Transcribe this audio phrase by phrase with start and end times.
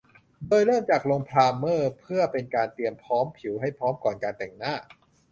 [0.47, 2.93] โดยเริ่มจากลงไพรเมอร์เพื่อเป็นการเตรียม
[3.37, 4.73] ผิวให้พร้อมก่อนการแต่งหน้า